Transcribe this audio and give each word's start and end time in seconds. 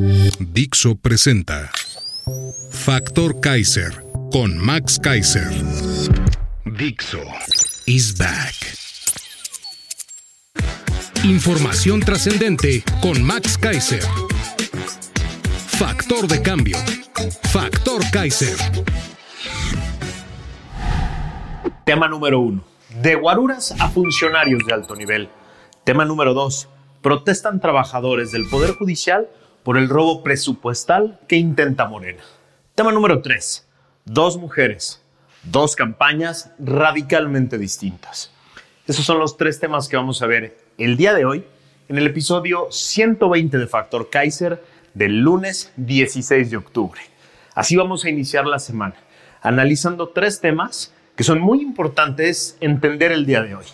Dixo 0.00 0.94
presenta 0.94 1.72
Factor 2.70 3.40
Kaiser 3.40 4.04
con 4.30 4.56
Max 4.56 4.96
Kaiser. 5.02 5.50
Dixo 6.64 7.18
is 7.84 8.16
back. 8.16 8.54
Información 11.24 11.98
trascendente 11.98 12.84
con 13.02 13.20
Max 13.24 13.58
Kaiser. 13.58 14.04
Factor 15.66 16.28
de 16.28 16.42
cambio. 16.42 16.78
Factor 17.50 18.00
Kaiser. 18.12 18.56
Tema 21.84 22.06
número 22.06 22.38
uno. 22.38 22.62
De 23.02 23.16
guaruras 23.16 23.74
a 23.80 23.88
funcionarios 23.88 24.64
de 24.64 24.74
alto 24.74 24.94
nivel. 24.94 25.28
Tema 25.82 26.04
número 26.04 26.34
dos. 26.34 26.68
Protestan 27.02 27.60
trabajadores 27.60 28.30
del 28.30 28.48
Poder 28.48 28.74
Judicial 28.74 29.28
por 29.68 29.76
el 29.76 29.90
robo 29.90 30.22
presupuestal 30.22 31.20
que 31.28 31.36
intenta 31.36 31.86
Morena. 31.86 32.22
Tema 32.74 32.90
número 32.90 33.20
tres. 33.20 33.68
Dos 34.06 34.38
mujeres. 34.38 35.02
Dos 35.42 35.76
campañas 35.76 36.52
radicalmente 36.58 37.58
distintas. 37.58 38.32
Esos 38.86 39.04
son 39.04 39.18
los 39.18 39.36
tres 39.36 39.60
temas 39.60 39.86
que 39.86 39.98
vamos 39.98 40.22
a 40.22 40.26
ver 40.26 40.56
el 40.78 40.96
día 40.96 41.12
de 41.12 41.26
hoy 41.26 41.44
en 41.90 41.98
el 41.98 42.06
episodio 42.06 42.68
120 42.70 43.58
de 43.58 43.66
Factor 43.66 44.08
Kaiser 44.08 44.64
del 44.94 45.20
lunes 45.20 45.70
16 45.76 46.50
de 46.50 46.56
octubre. 46.56 47.02
Así 47.54 47.76
vamos 47.76 48.06
a 48.06 48.08
iniciar 48.08 48.46
la 48.46 48.60
semana, 48.60 48.94
analizando 49.42 50.08
tres 50.08 50.40
temas 50.40 50.94
que 51.14 51.24
son 51.24 51.42
muy 51.42 51.60
importantes 51.60 52.56
entender 52.62 53.12
el 53.12 53.26
día 53.26 53.42
de 53.42 53.54
hoy, 53.54 53.66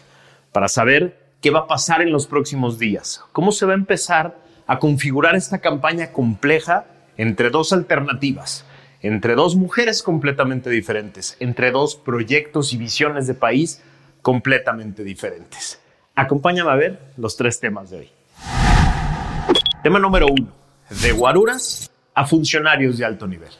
para 0.50 0.66
saber 0.66 1.20
qué 1.40 1.50
va 1.50 1.60
a 1.60 1.66
pasar 1.68 2.02
en 2.02 2.10
los 2.10 2.26
próximos 2.26 2.80
días, 2.80 3.22
cómo 3.30 3.52
se 3.52 3.64
va 3.64 3.74
a 3.74 3.76
empezar 3.76 4.42
a 4.66 4.78
configurar 4.78 5.36
esta 5.36 5.58
campaña 5.58 6.12
compleja 6.12 6.86
entre 7.16 7.50
dos 7.50 7.72
alternativas, 7.72 8.64
entre 9.02 9.34
dos 9.34 9.56
mujeres 9.56 10.02
completamente 10.02 10.70
diferentes, 10.70 11.36
entre 11.40 11.70
dos 11.70 11.96
proyectos 11.96 12.72
y 12.72 12.78
visiones 12.78 13.26
de 13.26 13.34
país 13.34 13.82
completamente 14.22 15.04
diferentes. 15.04 15.80
Acompáñame 16.14 16.70
a 16.70 16.76
ver 16.76 17.00
los 17.16 17.36
tres 17.36 17.60
temas 17.60 17.90
de 17.90 17.98
hoy. 17.98 18.10
Tema 19.82 19.98
número 19.98 20.26
uno, 20.28 20.48
de 21.02 21.12
guaruras 21.12 21.90
a 22.14 22.24
funcionarios 22.24 22.96
de 22.96 23.04
alto 23.04 23.26
nivel. 23.26 23.50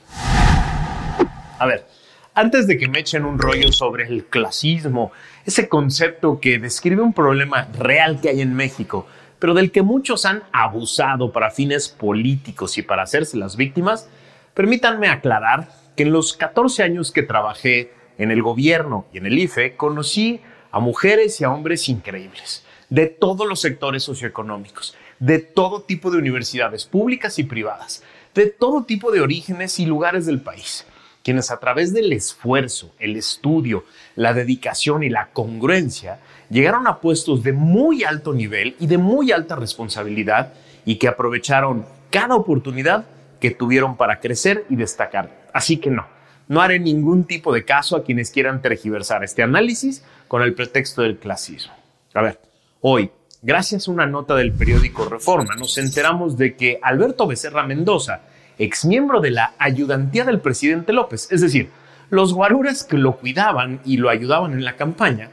A 1.59 1.67
ver, 1.67 1.87
antes 2.35 2.67
de 2.67 2.79
que 2.79 2.89
me 2.89 3.01
echen 3.01 3.25
un 3.25 3.39
rollo 3.39 3.71
sobre 3.73 4.07
el 4.07 4.25
clasismo, 4.27 5.13
ese 5.45 5.69
concepto 5.69 6.41
que 6.41 6.59
describe 6.59 7.03
un 7.03 7.13
problema 7.13 7.69
real 7.79 8.21
que 8.21 8.31
hay 8.31 8.41
en 8.41 8.55
México, 8.55 9.07
pero 9.45 9.53
del 9.53 9.73
que 9.73 9.83
muchos 9.83 10.25
han 10.25 10.43
abusado 10.53 11.31
para 11.31 11.51
fines 11.51 11.91
políticos 11.91 12.79
y 12.79 12.83
para 12.83 13.03
hacerse 13.03 13.37
las 13.37 13.59
víctimas, 13.59 14.09
permítanme 14.55 15.09
aclarar 15.09 15.69
que 15.95 16.05
en 16.05 16.13
los 16.13 16.33
14 16.33 16.83
años 16.83 17.13
que 17.13 17.23
trabajé 17.23 17.93
en 18.17 18.31
el 18.31 18.41
gobierno 18.41 19.05
y 19.13 19.19
en 19.19 19.27
el 19.27 19.39
IFE, 19.39 19.77
conocí 19.77 20.41
a 20.71 20.81
mujeres 20.81 21.43
y 21.43 21.45
a 21.45 21.51
hombres 21.51 21.91
increíbles, 21.91 22.65
de 22.89 23.05
todos 23.05 23.47
los 23.47 23.61
sectores 23.61 24.03
socioeconómicos, 24.05 24.97
de 25.19 25.41
todo 25.41 25.83
tipo 25.83 26.11
de 26.11 26.17
universidades 26.17 26.87
públicas 26.87 27.39
y 27.39 27.45
privadas, 27.45 28.03
de 28.35 28.47
todo 28.47 28.85
tipo 28.85 29.13
de 29.13 29.21
orígenes 29.21 29.79
y 29.79 29.85
lugares 29.85 30.25
del 30.25 30.41
país, 30.41 30.87
quienes 31.25 31.51
a 31.51 31.59
través 31.59 31.93
del 31.93 32.13
esfuerzo, 32.13 32.95
el 32.99 33.17
estudio, 33.17 33.85
la 34.15 34.35
dedicación 34.35 35.03
y 35.03 35.09
la 35.09 35.31
congruencia 35.33 36.21
llegaron 36.51 36.87
a 36.87 37.01
puestos 37.01 37.43
de 37.43 37.55
muy 37.55 38.05
alto 38.05 38.35
nivel 38.35 38.77
y 38.79 38.87
de 38.87 38.99
muy 38.99 39.33
alta 39.33 39.57
responsabilidad 39.57 40.53
y 40.85 40.97
que 40.97 41.09
aprovecharon 41.09 41.87
cada 42.11 42.37
oportunidad 42.37 43.07
que 43.41 43.51
tuvieron 43.51 43.97
para 43.97 44.21
crecer 44.21 44.67
y 44.69 44.77
destacar. 44.77 45.49
Así 45.55 45.79
que 45.79 45.91
no, 45.91 46.07
no 46.47 46.61
haré 46.61 46.79
ningún 46.79 47.25
tipo 47.25 47.55
de 47.55 47.65
caso 47.65 47.97
a 47.97 48.05
quienes 48.05 48.31
quieran 48.31 48.61
tergiversar 48.61 49.25
este 49.25 49.43
análisis 49.43 50.05
con 50.29 50.43
el 50.43 50.55
pretexto 50.55 51.03
del 51.03 51.19
clasismo. 51.19 51.73
A 52.13 52.21
ver, 52.21 52.39
hoy, 52.83 53.11
gracias 53.43 53.89
a 53.89 53.91
una 53.91 54.07
nota 54.07 54.35
del 54.35 54.53
periódico 54.53 55.09
Reforma, 55.09 55.57
nos 55.57 55.79
enteramos 55.79 56.37
de 56.37 56.55
que 56.55 56.79
Alberto 56.83 57.27
Becerra 57.27 57.67
Mendoza, 57.67 58.21
exmiembro 58.59 59.21
de 59.21 59.31
la 59.31 59.55
ayudantía 59.59 60.25
del 60.25 60.41
presidente 60.41 60.93
López, 60.93 61.29
es 61.31 61.41
decir, 61.41 61.71
los 62.11 62.33
guaruras 62.33 62.85
que 62.85 62.99
lo 62.99 63.17
cuidaban 63.17 63.81
y 63.85 63.97
lo 63.97 64.11
ayudaban 64.11 64.53
en 64.53 64.65
la 64.65 64.77
campaña, 64.77 65.31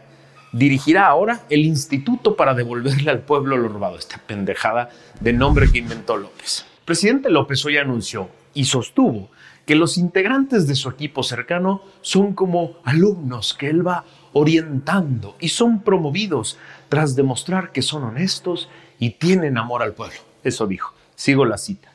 dirigirá 0.52 1.08
ahora 1.08 1.42
el 1.50 1.62
Instituto 1.66 2.36
para 2.36 2.54
devolverle 2.54 3.10
al 3.12 3.20
pueblo 3.20 3.58
lo 3.58 3.70
robado, 3.70 3.98
esta 3.98 4.18
pendejada 4.18 4.90
de 5.20 5.34
nombre 5.34 5.72
que 5.72 5.80
inventó 5.80 6.18
López. 6.18 6.66
El 6.80 6.86
presidente 6.86 7.30
López 7.30 7.64
hoy 7.66 7.78
anunció 7.78 8.30
y 8.54 8.66
sostuvo 8.66 9.30
que 9.66 9.76
los 9.76 9.98
integrantes 9.98 10.68
de 10.68 10.76
su 10.76 10.90
equipo 10.90 11.24
cercano 11.24 11.84
son 12.02 12.34
como 12.34 12.78
alumnos 12.84 13.54
que 13.54 13.70
él 13.70 13.86
va 13.86 14.04
orientando 14.34 15.36
y 15.40 15.50
son 15.50 15.82
promovidos 15.82 16.58
tras 16.90 17.16
demostrar 17.16 17.72
que 17.72 17.82
son 17.82 18.04
honestos 18.04 18.70
y 19.00 19.12
tienen 19.12 19.58
amor 19.58 19.84
al 19.84 19.94
pueblo. 19.94 20.20
Eso 20.44 20.68
dijo. 20.68 20.94
Sigo 21.16 21.46
la 21.46 21.58
cita. 21.58 21.91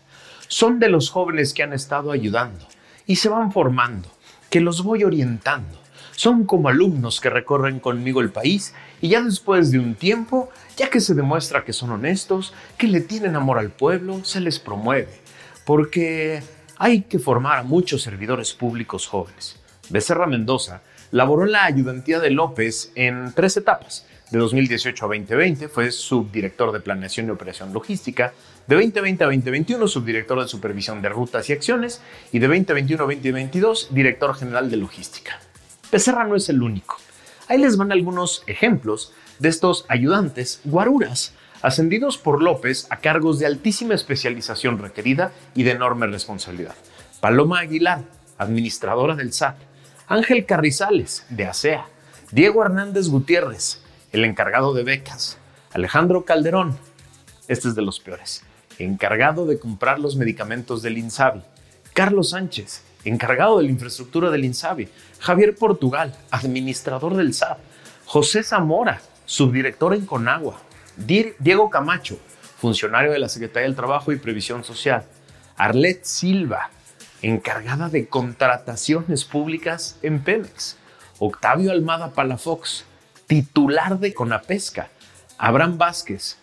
Son 0.48 0.78
de 0.78 0.88
los 0.88 1.10
jóvenes 1.10 1.52
que 1.52 1.62
han 1.62 1.72
estado 1.72 2.12
ayudando 2.12 2.66
y 3.06 3.16
se 3.16 3.28
van 3.28 3.52
formando, 3.52 4.08
que 4.50 4.60
los 4.60 4.82
voy 4.82 5.04
orientando. 5.04 5.78
Son 6.12 6.44
como 6.46 6.68
alumnos 6.68 7.20
que 7.20 7.30
recorren 7.30 7.78
conmigo 7.78 8.20
el 8.20 8.30
país 8.30 8.74
y 9.00 9.08
ya 9.08 9.22
después 9.22 9.70
de 9.70 9.78
un 9.78 9.94
tiempo, 9.94 10.48
ya 10.76 10.88
que 10.88 11.00
se 11.00 11.14
demuestra 11.14 11.64
que 11.64 11.72
son 11.72 11.90
honestos, 11.90 12.54
que 12.78 12.88
le 12.88 13.00
tienen 13.00 13.36
amor 13.36 13.58
al 13.58 13.70
pueblo, 13.70 14.24
se 14.24 14.40
les 14.40 14.58
promueve. 14.58 15.20
Porque 15.64 16.42
hay 16.78 17.02
que 17.02 17.18
formar 17.18 17.58
a 17.58 17.62
muchos 17.64 18.02
servidores 18.02 18.54
públicos 18.54 19.06
jóvenes. 19.06 19.58
Becerra 19.90 20.26
Mendoza 20.26 20.80
laboró 21.10 21.44
en 21.44 21.52
la 21.52 21.64
ayudantía 21.64 22.20
de 22.20 22.30
López 22.30 22.92
en 22.94 23.32
tres 23.34 23.56
etapas. 23.56 24.06
De 24.30 24.38
2018 24.38 25.04
a 25.04 25.08
2020 25.08 25.68
fue 25.68 25.92
subdirector 25.92 26.72
de 26.72 26.80
Planeación 26.80 27.28
y 27.28 27.30
Operación 27.30 27.72
Logística, 27.72 28.32
de 28.66 28.74
2020 28.74 29.22
a 29.22 29.26
2021 29.28 29.86
subdirector 29.86 30.40
de 30.42 30.48
Supervisión 30.48 31.00
de 31.00 31.08
Rutas 31.08 31.48
y 31.48 31.52
Acciones 31.52 32.00
y 32.32 32.40
de 32.40 32.48
2021 32.48 33.04
a 33.04 33.06
2022 33.06 33.88
director 33.92 34.34
general 34.34 34.68
de 34.68 34.78
Logística. 34.78 35.38
Becerra 35.92 36.24
no 36.24 36.34
es 36.34 36.48
el 36.48 36.60
único. 36.60 36.96
Ahí 37.46 37.58
les 37.58 37.76
van 37.76 37.92
algunos 37.92 38.42
ejemplos 38.48 39.12
de 39.38 39.48
estos 39.48 39.86
ayudantes 39.88 40.60
guaruras 40.64 41.32
ascendidos 41.62 42.18
por 42.18 42.42
López 42.42 42.88
a 42.90 42.96
cargos 42.96 43.38
de 43.38 43.46
altísima 43.46 43.94
especialización 43.94 44.78
requerida 44.78 45.30
y 45.54 45.62
de 45.62 45.70
enorme 45.70 46.08
responsabilidad. 46.08 46.74
Paloma 47.20 47.60
Aguilar, 47.60 48.02
administradora 48.38 49.14
del 49.14 49.32
SAT. 49.32 49.56
Ángel 50.08 50.46
Carrizales, 50.46 51.24
de 51.30 51.46
ASEA. 51.46 51.86
Diego 52.32 52.62
Hernández 52.62 53.08
Gutiérrez, 53.08 53.80
el 54.16 54.24
encargado 54.24 54.72
de 54.72 54.82
becas. 54.82 55.36
Alejandro 55.74 56.24
Calderón, 56.24 56.78
este 57.48 57.68
es 57.68 57.74
de 57.74 57.82
los 57.82 58.00
peores, 58.00 58.42
encargado 58.78 59.44
de 59.44 59.58
comprar 59.58 59.98
los 59.98 60.16
medicamentos 60.16 60.80
del 60.80 60.96
INSABI. 60.96 61.42
Carlos 61.92 62.30
Sánchez, 62.30 62.82
encargado 63.04 63.58
de 63.58 63.64
la 63.64 63.70
infraestructura 63.70 64.30
del 64.30 64.46
INSABI. 64.46 64.88
Javier 65.20 65.54
Portugal, 65.54 66.16
administrador 66.30 67.14
del 67.14 67.34
SAT. 67.34 67.58
José 68.06 68.42
Zamora, 68.42 69.02
subdirector 69.26 69.92
en 69.92 70.06
Conagua. 70.06 70.60
Diego 70.96 71.68
Camacho, 71.68 72.18
funcionario 72.58 73.12
de 73.12 73.18
la 73.18 73.28
Secretaría 73.28 73.68
del 73.68 73.76
Trabajo 73.76 74.12
y 74.12 74.16
Previsión 74.16 74.64
Social. 74.64 75.04
Arlet 75.58 76.04
Silva, 76.04 76.70
encargada 77.20 77.90
de 77.90 78.08
contrataciones 78.08 79.26
públicas 79.26 79.98
en 80.02 80.22
Pemex. 80.22 80.78
Octavio 81.18 81.70
Almada 81.70 82.12
Palafox, 82.12 82.84
titular 83.26 83.98
de 83.98 84.14
Conapesca. 84.14 84.88
Abraham 85.38 85.78
Vázquez, 85.78 86.38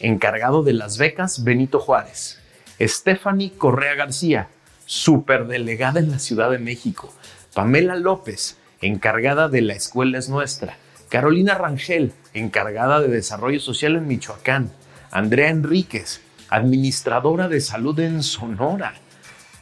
encargado 0.00 0.62
de 0.62 0.72
las 0.72 0.98
becas 0.98 1.44
Benito 1.44 1.78
Juárez. 1.80 2.40
Stephanie 2.80 3.52
Correa 3.56 3.94
García, 3.94 4.48
superdelegada 4.84 6.00
en 6.00 6.10
la 6.10 6.18
Ciudad 6.18 6.50
de 6.50 6.58
México. 6.58 7.12
Pamela 7.54 7.96
López, 7.96 8.58
encargada 8.80 9.48
de 9.48 9.62
La 9.62 9.74
Escuela 9.74 10.18
es 10.18 10.28
Nuestra. 10.28 10.76
Carolina 11.08 11.54
Rangel, 11.54 12.12
encargada 12.34 13.00
de 13.00 13.08
Desarrollo 13.08 13.60
Social 13.60 13.96
en 13.96 14.08
Michoacán. 14.08 14.72
Andrea 15.12 15.48
Enríquez, 15.50 16.20
administradora 16.50 17.48
de 17.48 17.60
salud 17.60 17.98
en 18.00 18.22
Sonora, 18.22 18.94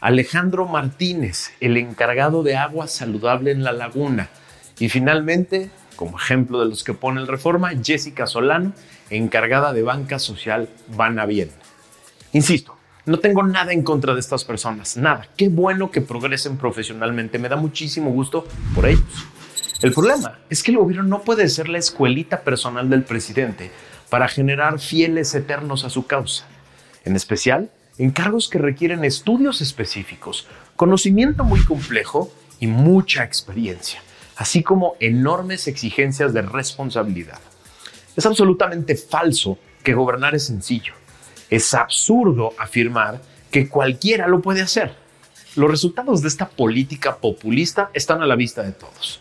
Alejandro 0.01 0.67
Martínez, 0.67 1.53
el 1.61 1.77
encargado 1.77 2.43
de 2.43 2.57
agua 2.57 2.89
saludable 2.89 3.51
en 3.51 3.63
la 3.63 3.73
laguna, 3.73 4.31
y 4.79 4.89
finalmente, 4.89 5.71
como 6.03 6.19
ejemplo 6.19 6.59
de 6.59 6.67
los 6.67 6.83
que 6.83 6.95
pone 6.95 7.21
el 7.21 7.29
Reforma, 7.29 7.71
Jessica 7.81 8.27
Solano, 8.27 8.73
encargada 9.09 9.73
de 9.73 9.85
banca 9.85 10.19
social 10.19 10.69
Van 10.97 11.21
Bien. 11.29 11.49
Insisto, 12.33 12.77
no 13.07 13.21
tengo 13.21 13.45
nada 13.45 13.73
en 13.73 13.85
contra 13.85 14.13
de 14.13 14.19
estas 14.19 14.43
personas, 14.43 14.97
nada. 14.97 15.29
Qué 15.37 15.49
bueno 15.49 15.93
que 15.93 16.01
progresen 16.01 16.57
profesionalmente, 16.57 17.39
me 17.39 17.49
da 17.49 17.55
muchísimo 17.55 18.11
gusto 18.11 18.49
por 18.75 18.87
ellos. 18.87 19.29
El 19.81 19.93
problema 19.93 20.41
es 20.51 20.65
que 20.65 20.73
el 20.73 20.79
gobierno 20.79 21.05
no 21.05 21.23
puede 21.23 21.49
ser 21.49 21.69
la 21.69 21.79
escuelita 21.79 22.41
personal 22.41 22.91
del 22.91 23.05
presidente 23.05 23.71
para 24.11 24.27
generar 24.27 24.81
fieles 24.81 25.33
eternos 25.37 25.85
a 25.85 25.91
su 25.91 26.09
causa. 26.09 26.47
En 27.05 27.15
especial, 27.15 27.71
en 27.97 28.11
cargos 28.11 28.49
que 28.49 28.59
requieren 28.59 29.05
estudios 29.05 29.61
específicos, 29.61 30.49
conocimiento 30.75 31.45
muy 31.45 31.65
complejo 31.65 32.33
y 32.59 32.67
mucha 32.67 33.23
experiencia, 33.23 34.03
así 34.37 34.63
como 34.63 34.97
enormes 35.01 35.69
exigencias 35.69 36.33
de 36.33 36.43
responsabilidad. 36.43 37.39
Es 38.17 38.27
absolutamente 38.27 38.97
falso 38.97 39.59
que 39.83 39.95
gobernar 39.95 40.35
es 40.35 40.47
sencillo. 40.47 40.95
Es 41.51 41.75
absurdo 41.75 42.53
afirmar 42.59 43.21
que 43.51 43.69
cualquiera 43.69 44.27
lo 44.27 44.41
puede 44.41 44.63
hacer. 44.63 44.95
Los 45.55 45.71
resultados 45.71 46.23
de 46.23 46.29
esta 46.29 46.49
política 46.49 47.17
populista 47.17 47.91
están 47.93 48.23
a 48.23 48.27
la 48.27 48.37
vista 48.37 48.63
de 48.63 48.73
todos. 48.73 49.21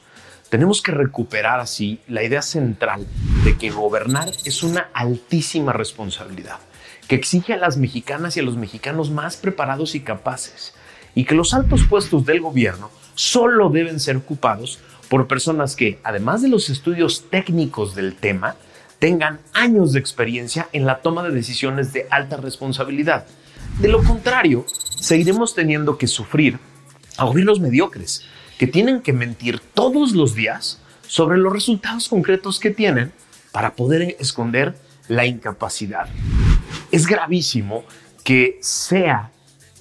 Tenemos 0.50 0.82
que 0.82 0.92
recuperar 0.92 1.60
así 1.60 2.00
la 2.08 2.24
idea 2.24 2.42
central 2.42 3.08
de 3.44 3.58
que 3.58 3.70
gobernar 3.70 4.32
es 4.46 4.64
una 4.64 4.90
altísima 4.94 5.72
responsabilidad, 5.72 6.60
que 7.08 7.16
exige 7.16 7.54
a 7.54 7.58
las 7.58 7.78
mexicanas 7.78 8.36
y 8.36 8.42
a 8.42 8.44
los 8.44 8.58
mexicanos 8.58 9.12
más 9.12 9.38
preparados 9.38 9.96
y 9.96 10.02
capaces, 10.02 10.74
y 11.16 11.24
que 11.26 11.36
los 11.36 11.54
altos 11.54 11.86
puestos 11.90 12.26
del 12.26 12.42
gobierno 12.42 12.90
solo 13.16 13.70
deben 13.70 14.00
ser 14.00 14.18
ocupados 14.18 14.80
por 15.12 15.28
personas 15.28 15.76
que, 15.76 16.00
además 16.06 16.42
de 16.42 16.48
los 16.48 16.70
estudios 16.70 17.26
técnicos 17.30 17.96
del 17.96 18.16
tema, 18.16 18.56
tengan 18.98 19.42
años 19.52 19.92
de 19.92 20.00
experiencia 20.00 20.70
en 20.72 20.86
la 20.86 21.02
toma 21.02 21.22
de 21.22 21.32
decisiones 21.32 21.92
de 21.92 22.08
alta 22.10 22.38
responsabilidad. 22.38 23.26
De 23.82 23.90
lo 23.90 24.02
contrario, 24.02 24.66
seguiremos 24.98 25.54
teniendo 25.54 25.98
que 25.98 26.08
sufrir 26.08 26.60
a 27.18 27.26
gobiernos 27.26 27.60
mediocres 27.60 28.24
que 28.58 28.68
tienen 28.68 29.02
que 29.02 29.12
mentir 29.12 29.60
todos 29.74 30.14
los 30.14 30.34
días 30.34 30.80
sobre 31.06 31.38
los 31.38 31.52
resultados 31.52 32.08
concretos 32.08 32.58
que 32.58 32.72
tienen 32.72 33.12
para 33.52 33.76
poder 33.76 34.16
esconder 34.18 34.78
la 35.10 35.26
incapacidad. 35.26 36.08
Es 36.90 37.06
gravísimo 37.06 37.84
que 38.24 38.60
sea 38.62 39.30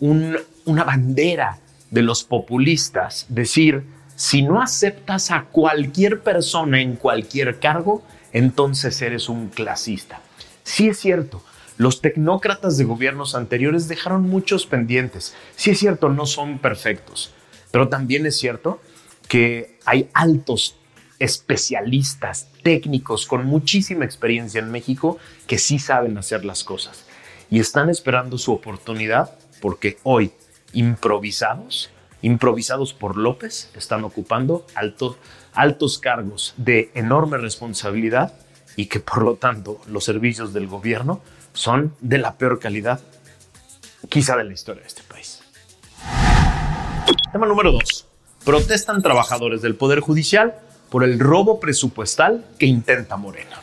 una 0.01 0.83
bandera 0.83 1.61
de 1.93 2.03
los 2.03 2.25
populistas 2.25 3.27
decir, 3.29 3.85
si 4.21 4.43
no 4.43 4.61
aceptas 4.61 5.31
a 5.31 5.45
cualquier 5.45 6.21
persona 6.21 6.83
en 6.83 6.97
cualquier 6.97 7.59
cargo, 7.59 8.03
entonces 8.35 9.01
eres 9.01 9.31
un 9.31 9.49
clasista. 9.49 10.21
Sí 10.63 10.89
es 10.89 10.99
cierto, 10.99 11.43
los 11.79 12.03
tecnócratas 12.03 12.77
de 12.77 12.85
gobiernos 12.85 13.35
anteriores 13.35 13.89
dejaron 13.89 14.29
muchos 14.29 14.67
pendientes. 14.67 15.35
Sí 15.57 15.71
es 15.71 15.79
cierto, 15.79 16.11
no 16.11 16.27
son 16.27 16.59
perfectos, 16.59 17.33
pero 17.71 17.89
también 17.89 18.27
es 18.27 18.39
cierto 18.39 18.83
que 19.27 19.79
hay 19.87 20.11
altos 20.13 20.77
especialistas, 21.19 22.49
técnicos 22.63 23.25
con 23.25 23.47
muchísima 23.47 24.05
experiencia 24.05 24.59
en 24.59 24.71
México 24.71 25.17
que 25.47 25.57
sí 25.57 25.79
saben 25.79 26.19
hacer 26.19 26.45
las 26.45 26.63
cosas 26.63 27.07
y 27.49 27.59
están 27.59 27.89
esperando 27.89 28.37
su 28.37 28.53
oportunidad 28.53 29.39
porque 29.63 29.97
hoy 30.03 30.33
improvisados, 30.75 31.89
improvisados 32.23 32.93
por 32.95 33.17
López, 33.17 33.71
están 33.75 34.05
ocupando 34.05 34.67
altos 34.75 35.17
altos 35.53 35.99
cargos 35.99 36.55
de 36.57 36.91
enorme 36.95 37.39
responsabilidad 37.39 38.35
y 38.77 38.87
que 38.87 39.01
por 39.01 39.23
lo 39.23 39.35
tanto 39.37 39.81
los 39.89 40.05
servicios 40.05 40.53
del 40.53 40.69
gobierno 40.69 41.21
son 41.53 41.95
de 42.01 42.19
la 42.19 42.37
peor 42.37 42.61
calidad 42.61 43.01
quizá 44.09 44.37
de 44.37 44.45
la 44.45 44.53
historia 44.53 44.83
de 44.83 44.89
este 44.89 45.03
país. 45.03 45.43
Tema 47.33 47.47
número 47.47 47.73
2. 47.73 48.07
Protestan 48.45 49.03
trabajadores 49.03 49.63
del 49.63 49.75
Poder 49.75 50.01
Judicial 50.01 50.55
por 50.89 51.05
el 51.05 51.19
robo 51.21 51.61
presupuestal 51.61 52.45
que 52.59 52.67
intenta 52.67 53.17
Morena. 53.17 53.61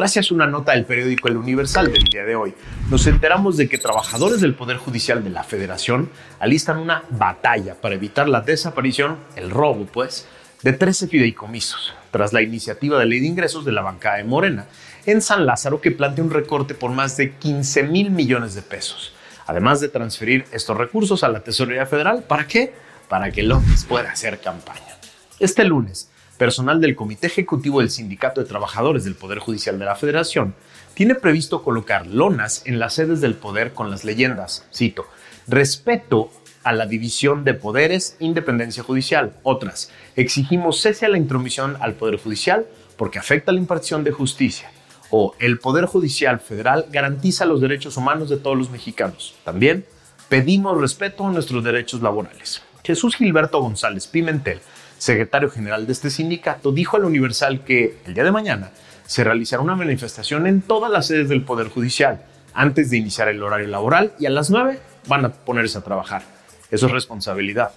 Gracias 0.00 0.30
a 0.30 0.34
una 0.34 0.46
nota 0.46 0.72
del 0.72 0.86
periódico 0.86 1.28
El 1.28 1.36
Universal 1.36 1.92
del 1.92 2.04
día 2.04 2.24
de 2.24 2.34
hoy, 2.34 2.54
nos 2.88 3.06
enteramos 3.06 3.58
de 3.58 3.68
que 3.68 3.76
trabajadores 3.76 4.40
del 4.40 4.54
Poder 4.54 4.78
Judicial 4.78 5.22
de 5.22 5.28
la 5.28 5.44
Federación 5.44 6.08
alistan 6.38 6.78
una 6.78 7.04
batalla 7.10 7.74
para 7.74 7.96
evitar 7.96 8.26
la 8.26 8.40
desaparición, 8.40 9.18
el 9.36 9.50
robo 9.50 9.84
pues, 9.84 10.26
de 10.62 10.72
13 10.72 11.06
fideicomisos, 11.08 11.92
tras 12.10 12.32
la 12.32 12.40
iniciativa 12.40 12.98
de 12.98 13.04
ley 13.04 13.20
de 13.20 13.26
ingresos 13.26 13.66
de 13.66 13.72
la 13.72 13.82
bancada 13.82 14.16
de 14.16 14.24
Morena 14.24 14.68
en 15.04 15.20
San 15.20 15.44
Lázaro 15.44 15.82
que 15.82 15.90
plantea 15.90 16.24
un 16.24 16.30
recorte 16.30 16.72
por 16.72 16.92
más 16.92 17.18
de 17.18 17.32
15 17.32 17.82
mil 17.82 18.10
millones 18.10 18.54
de 18.54 18.62
pesos, 18.62 19.12
además 19.46 19.82
de 19.82 19.90
transferir 19.90 20.46
estos 20.50 20.78
recursos 20.78 21.22
a 21.24 21.28
la 21.28 21.40
Tesorería 21.40 21.84
Federal. 21.84 22.24
¿Para 22.26 22.46
qué? 22.46 22.72
Para 23.10 23.30
que 23.30 23.42
López 23.42 23.84
pueda 23.84 24.12
hacer 24.12 24.40
campaña. 24.40 24.96
Este 25.38 25.62
lunes, 25.64 26.08
personal 26.40 26.80
del 26.80 26.96
Comité 26.96 27.26
Ejecutivo 27.26 27.80
del 27.80 27.90
Sindicato 27.90 28.40
de 28.40 28.48
Trabajadores 28.48 29.04
del 29.04 29.14
Poder 29.14 29.40
Judicial 29.40 29.78
de 29.78 29.84
la 29.84 29.94
Federación 29.94 30.54
tiene 30.94 31.14
previsto 31.14 31.62
colocar 31.62 32.06
lonas 32.06 32.62
en 32.64 32.78
las 32.78 32.94
sedes 32.94 33.20
del 33.20 33.34
poder 33.34 33.74
con 33.74 33.90
las 33.90 34.06
leyendas, 34.06 34.66
cito, 34.74 35.04
respeto 35.46 36.30
a 36.64 36.72
la 36.72 36.86
división 36.86 37.44
de 37.44 37.52
poderes, 37.52 38.16
independencia 38.20 38.82
judicial. 38.82 39.34
Otras, 39.42 39.92
exigimos 40.16 40.80
cese 40.80 41.04
a 41.04 41.10
la 41.10 41.18
intromisión 41.18 41.76
al 41.78 41.92
Poder 41.92 42.18
Judicial 42.18 42.66
porque 42.96 43.18
afecta 43.18 43.52
la 43.52 43.58
impartición 43.58 44.02
de 44.02 44.12
justicia. 44.12 44.70
O 45.10 45.34
el 45.40 45.58
Poder 45.58 45.84
Judicial 45.84 46.40
Federal 46.40 46.86
garantiza 46.90 47.44
los 47.44 47.60
derechos 47.60 47.98
humanos 47.98 48.30
de 48.30 48.38
todos 48.38 48.56
los 48.56 48.70
mexicanos. 48.70 49.34
También 49.44 49.84
pedimos 50.30 50.80
respeto 50.80 51.26
a 51.26 51.32
nuestros 51.32 51.62
derechos 51.62 52.00
laborales. 52.00 52.62
Jesús 52.82 53.14
Gilberto 53.14 53.60
González 53.60 54.06
Pimentel 54.06 54.60
secretario 55.00 55.50
general 55.50 55.86
de 55.86 55.92
este 55.92 56.10
sindicato, 56.10 56.72
dijo 56.72 56.98
al 56.98 57.06
Universal 57.06 57.64
que 57.64 57.96
el 58.04 58.12
día 58.12 58.22
de 58.22 58.32
mañana 58.32 58.70
se 59.06 59.24
realizará 59.24 59.62
una 59.62 59.74
manifestación 59.74 60.46
en 60.46 60.60
todas 60.60 60.90
las 60.90 61.06
sedes 61.06 61.30
del 61.30 61.42
Poder 61.42 61.68
Judicial 61.68 62.22
antes 62.52 62.90
de 62.90 62.98
iniciar 62.98 63.28
el 63.28 63.42
horario 63.42 63.68
laboral 63.68 64.12
y 64.18 64.26
a 64.26 64.30
las 64.30 64.50
9 64.50 64.78
van 65.08 65.24
a 65.24 65.32
ponerse 65.32 65.78
a 65.78 65.80
trabajar. 65.80 66.22
Eso 66.70 66.86
es 66.86 66.92
responsabilidad. 66.92 67.70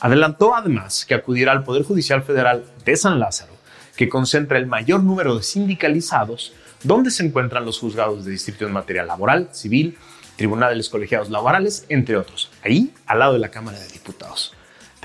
Adelantó 0.00 0.54
además 0.54 1.04
que 1.04 1.14
acudirá 1.14 1.50
al 1.50 1.64
Poder 1.64 1.82
Judicial 1.82 2.22
Federal 2.22 2.64
de 2.84 2.96
San 2.96 3.18
Lázaro, 3.18 3.52
que 3.96 4.08
concentra 4.08 4.58
el 4.58 4.66
mayor 4.66 5.02
número 5.02 5.36
de 5.36 5.42
sindicalizados, 5.42 6.52
donde 6.84 7.10
se 7.10 7.26
encuentran 7.26 7.64
los 7.64 7.80
juzgados 7.80 8.24
de 8.24 8.30
distrito 8.30 8.66
en 8.66 8.72
materia 8.72 9.02
laboral, 9.02 9.48
civil, 9.50 9.98
tribunales 10.36 10.90
colegiados 10.90 11.28
laborales, 11.28 11.86
entre 11.88 12.16
otros, 12.16 12.52
ahí 12.62 12.94
al 13.06 13.18
lado 13.18 13.32
de 13.32 13.40
la 13.40 13.50
Cámara 13.50 13.80
de 13.80 13.88
Diputados. 13.88 14.55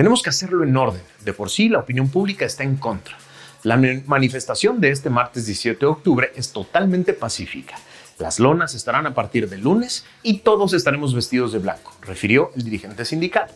Tenemos 0.02 0.24
que 0.24 0.32
hacerlo 0.32 0.64
en 0.64 0.76
orden. 0.76 1.04
De 1.24 1.32
por 1.32 1.52
sí, 1.52 1.70
la 1.70 1.78
opinión 1.78 2.10
pública 2.10 2.44
está 2.44 2.64
en 2.64 2.78
contra. 2.78 3.16
La 3.62 3.78
manifestación 4.08 4.82
de 4.82 4.90
este 4.90 5.12
martes 5.12 5.46
17 5.46 5.80
de 5.80 5.86
octubre 5.86 6.32
es 6.36 6.52
totalmente 6.52 7.14
pacífica. 7.14 7.76
Las 8.18 8.40
lonas 8.40 8.74
estarán 8.74 9.06
a 9.06 9.14
partir 9.14 9.48
del 9.48 9.62
lunes 9.62 10.04
y 10.24 10.40
todos 10.40 10.74
estaremos 10.74 11.14
vestidos 11.14 11.52
de 11.54 11.60
blanco, 11.60 11.94
refirió 12.02 12.50
el 12.56 12.64
dirigente 12.64 13.06
sindical. 13.06 13.52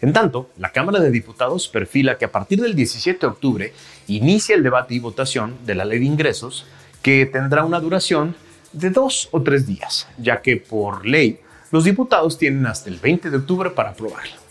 En 0.00 0.12
tanto, 0.12 0.48
la 0.58 0.70
Cámara 0.70 1.00
de 1.00 1.10
Diputados 1.10 1.66
perfila 1.66 2.18
que 2.18 2.26
a 2.26 2.30
partir 2.30 2.60
del 2.60 2.76
17 2.76 3.18
de 3.18 3.26
octubre 3.26 3.72
inicia 4.06 4.54
el 4.54 4.62
debate 4.62 4.94
y 4.94 5.00
votación 5.00 5.56
de 5.66 5.74
la 5.74 5.84
ley 5.84 5.98
de 5.98 6.04
ingresos, 6.04 6.66
que 7.02 7.26
tendrá 7.26 7.64
una 7.64 7.80
duración 7.80 8.36
de 8.72 8.90
dos 8.90 9.28
o 9.32 9.42
tres 9.42 9.66
días, 9.66 10.06
ya 10.18 10.40
que 10.40 10.56
por 10.56 11.04
ley 11.04 11.40
los 11.72 11.82
diputados 11.82 12.38
tienen 12.38 12.64
hasta 12.66 12.90
el 12.90 12.98
20 12.98 13.28
de 13.28 13.38
octubre 13.38 13.70
para 13.70 13.90
aprobarla. 13.90 14.43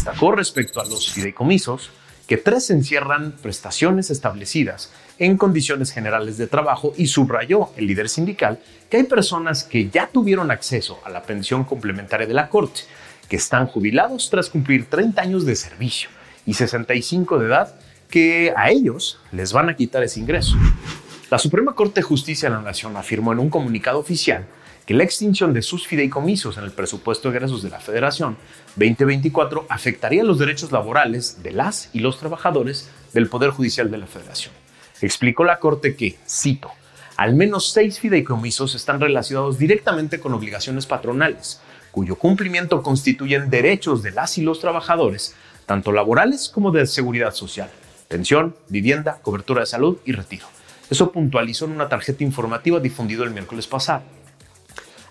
Destacó 0.00 0.32
respecto 0.32 0.80
a 0.80 0.86
los 0.86 1.12
fideicomisos 1.12 1.90
que 2.26 2.38
tres 2.38 2.70
encierran 2.70 3.32
prestaciones 3.32 4.08
establecidas 4.08 4.90
en 5.18 5.36
condiciones 5.36 5.92
generales 5.92 6.38
de 6.38 6.46
trabajo 6.46 6.94
y 6.96 7.08
subrayó 7.08 7.68
el 7.76 7.86
líder 7.86 8.08
sindical 8.08 8.60
que 8.88 8.96
hay 8.96 9.02
personas 9.02 9.62
que 9.62 9.90
ya 9.90 10.06
tuvieron 10.06 10.50
acceso 10.50 10.98
a 11.04 11.10
la 11.10 11.24
pensión 11.24 11.64
complementaria 11.64 12.26
de 12.26 12.32
la 12.32 12.48
Corte, 12.48 12.80
que 13.28 13.36
están 13.36 13.66
jubilados 13.66 14.30
tras 14.30 14.48
cumplir 14.48 14.88
30 14.88 15.20
años 15.20 15.44
de 15.44 15.54
servicio 15.54 16.08
y 16.46 16.54
65 16.54 17.38
de 17.38 17.46
edad, 17.48 17.74
que 18.08 18.54
a 18.56 18.70
ellos 18.70 19.20
les 19.32 19.52
van 19.52 19.68
a 19.68 19.76
quitar 19.76 20.02
ese 20.02 20.18
ingreso. 20.18 20.56
La 21.30 21.38
Suprema 21.38 21.74
Corte 21.74 22.00
de 22.00 22.04
Justicia 22.04 22.48
de 22.48 22.56
la 22.56 22.62
Nación 22.62 22.96
afirmó 22.96 23.34
en 23.34 23.38
un 23.38 23.50
comunicado 23.50 23.98
oficial 23.98 24.46
que 24.90 24.94
la 24.94 25.04
extinción 25.04 25.52
de 25.54 25.62
sus 25.62 25.86
fideicomisos 25.86 26.58
en 26.58 26.64
el 26.64 26.72
presupuesto 26.72 27.30
de 27.30 27.36
egresos 27.36 27.62
de 27.62 27.70
la 27.70 27.78
Federación 27.78 28.36
2024 28.74 29.66
afectaría 29.68 30.24
los 30.24 30.40
derechos 30.40 30.72
laborales 30.72 31.44
de 31.44 31.52
las 31.52 31.90
y 31.92 32.00
los 32.00 32.18
trabajadores 32.18 32.90
del 33.12 33.28
Poder 33.28 33.50
Judicial 33.50 33.88
de 33.88 33.98
la 33.98 34.08
Federación. 34.08 34.52
Explicó 35.00 35.44
la 35.44 35.60
Corte 35.60 35.94
que, 35.94 36.18
cito, 36.28 36.72
al 37.16 37.36
menos 37.36 37.70
seis 37.70 38.00
fideicomisos 38.00 38.74
están 38.74 39.00
relacionados 39.00 39.58
directamente 39.58 40.18
con 40.18 40.34
obligaciones 40.34 40.86
patronales, 40.86 41.60
cuyo 41.92 42.16
cumplimiento 42.16 42.82
constituyen 42.82 43.48
derechos 43.48 44.02
de 44.02 44.10
las 44.10 44.38
y 44.38 44.42
los 44.42 44.58
trabajadores, 44.58 45.36
tanto 45.66 45.92
laborales 45.92 46.48
como 46.48 46.72
de 46.72 46.84
seguridad 46.88 47.32
social, 47.32 47.70
pensión, 48.08 48.56
vivienda, 48.68 49.20
cobertura 49.22 49.60
de 49.60 49.66
salud 49.66 49.98
y 50.04 50.10
retiro. 50.10 50.46
Eso 50.90 51.12
puntualizó 51.12 51.66
en 51.66 51.70
una 51.70 51.88
tarjeta 51.88 52.24
informativa 52.24 52.80
difundida 52.80 53.22
el 53.22 53.30
miércoles 53.30 53.68
pasado. 53.68 54.02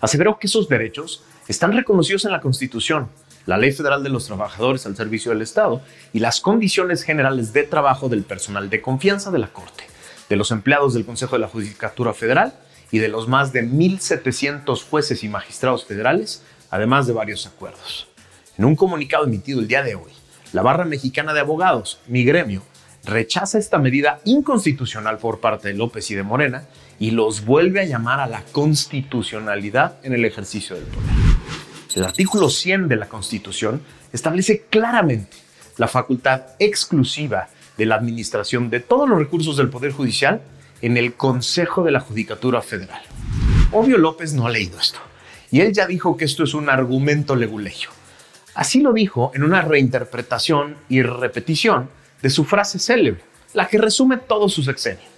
Aseveró 0.00 0.38
que 0.38 0.46
esos 0.46 0.68
derechos 0.68 1.22
están 1.48 1.72
reconocidos 1.72 2.24
en 2.24 2.32
la 2.32 2.40
Constitución, 2.40 3.08
la 3.46 3.58
Ley 3.58 3.72
Federal 3.72 4.02
de 4.02 4.08
los 4.08 4.26
Trabajadores 4.26 4.86
al 4.86 4.96
Servicio 4.96 5.32
del 5.32 5.42
Estado 5.42 5.82
y 6.12 6.20
las 6.20 6.40
condiciones 6.40 7.02
generales 7.02 7.52
de 7.52 7.64
trabajo 7.64 8.08
del 8.08 8.22
personal 8.22 8.70
de 8.70 8.80
confianza 8.80 9.30
de 9.30 9.38
la 9.38 9.52
Corte, 9.52 9.84
de 10.28 10.36
los 10.36 10.50
empleados 10.50 10.94
del 10.94 11.04
Consejo 11.04 11.36
de 11.36 11.40
la 11.40 11.48
Judicatura 11.48 12.14
Federal 12.14 12.54
y 12.90 12.98
de 12.98 13.08
los 13.08 13.28
más 13.28 13.52
de 13.52 13.64
1.700 13.64 14.84
jueces 14.88 15.22
y 15.22 15.28
magistrados 15.28 15.84
federales, 15.84 16.42
además 16.70 17.06
de 17.06 17.12
varios 17.12 17.46
acuerdos. 17.46 18.08
En 18.56 18.64
un 18.64 18.76
comunicado 18.76 19.24
emitido 19.24 19.60
el 19.60 19.68
día 19.68 19.82
de 19.82 19.94
hoy, 19.94 20.12
la 20.52 20.62
Barra 20.62 20.84
Mexicana 20.84 21.32
de 21.32 21.40
Abogados, 21.40 22.00
mi 22.06 22.24
gremio, 22.24 22.62
rechaza 23.04 23.58
esta 23.58 23.78
medida 23.78 24.20
inconstitucional 24.24 25.18
por 25.18 25.40
parte 25.40 25.68
de 25.68 25.74
López 25.74 26.10
y 26.10 26.14
de 26.14 26.22
Morena 26.22 26.66
y 27.00 27.10
los 27.10 27.44
vuelve 27.44 27.80
a 27.80 27.84
llamar 27.84 28.20
a 28.20 28.26
la 28.28 28.44
constitucionalidad 28.52 29.96
en 30.04 30.12
el 30.12 30.24
ejercicio 30.24 30.76
del 30.76 30.84
poder. 30.84 31.10
El 31.96 32.04
artículo 32.04 32.48
100 32.48 32.86
de 32.86 32.96
la 32.96 33.08
Constitución 33.08 33.82
establece 34.12 34.66
claramente 34.70 35.38
la 35.78 35.88
facultad 35.88 36.42
exclusiva 36.58 37.48
de 37.76 37.86
la 37.86 37.96
administración 37.96 38.68
de 38.68 38.80
todos 38.80 39.08
los 39.08 39.18
recursos 39.18 39.56
del 39.56 39.70
Poder 39.70 39.92
Judicial 39.92 40.42
en 40.82 40.98
el 40.98 41.14
Consejo 41.14 41.82
de 41.82 41.90
la 41.90 42.00
Judicatura 42.00 42.60
Federal. 42.60 43.00
Obvio 43.72 43.96
López 43.96 44.34
no 44.34 44.46
ha 44.46 44.50
leído 44.50 44.78
esto, 44.78 45.00
y 45.50 45.62
él 45.62 45.72
ya 45.72 45.86
dijo 45.86 46.18
que 46.18 46.26
esto 46.26 46.44
es 46.44 46.52
un 46.52 46.68
argumento 46.68 47.34
leguleyo. 47.34 47.88
Así 48.54 48.82
lo 48.82 48.92
dijo 48.92 49.32
en 49.34 49.42
una 49.42 49.62
reinterpretación 49.62 50.76
y 50.90 51.00
repetición 51.02 51.88
de 52.20 52.28
su 52.28 52.44
frase 52.44 52.78
célebre, 52.78 53.22
la 53.54 53.68
que 53.68 53.78
resume 53.78 54.18
todo 54.18 54.50
su 54.50 54.62
sexenio. 54.62 55.09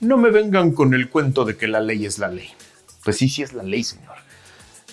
No 0.00 0.16
me 0.16 0.30
vengan 0.30 0.72
con 0.72 0.94
el 0.94 1.10
cuento 1.10 1.44
de 1.44 1.58
que 1.58 1.68
la 1.68 1.80
ley 1.80 2.06
es 2.06 2.18
la 2.18 2.28
ley. 2.28 2.48
Pues 3.04 3.18
sí, 3.18 3.28
sí 3.28 3.42
es 3.42 3.52
la 3.52 3.62
ley, 3.62 3.84
señor. 3.84 4.16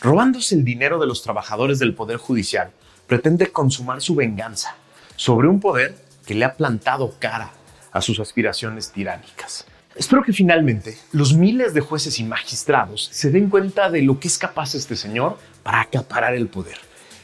Robándose 0.01 0.53
el 0.53 0.65
dinero 0.65 0.99
de 0.99 1.07
los 1.07 1.23
trabajadores 1.23 1.79
del 1.79 1.93
Poder 1.93 2.17
Judicial, 2.17 2.71
pretende 3.07 3.47
consumar 3.47 4.01
su 4.01 4.15
venganza 4.15 4.75
sobre 5.15 5.47
un 5.47 5.61
poder 5.61 5.95
que 6.25 6.35
le 6.35 6.43
ha 6.43 6.55
plantado 6.55 7.15
cara 7.19 7.53
a 7.93 8.01
sus 8.01 8.19
aspiraciones 8.19 8.91
tiránicas. 8.91 9.65
Espero 9.95 10.23
que 10.23 10.33
finalmente 10.33 10.97
los 11.13 11.33
miles 11.33 11.73
de 11.73 11.79
jueces 11.79 12.19
y 12.19 12.25
magistrados 12.25 13.07
se 13.09 13.31
den 13.31 13.49
cuenta 13.49 13.89
de 13.89 14.01
lo 14.01 14.19
que 14.19 14.27
es 14.27 14.37
capaz 14.37 14.75
este 14.75 14.97
señor 14.97 15.37
para 15.63 15.79
acaparar 15.79 16.35
el 16.35 16.49
poder 16.49 16.79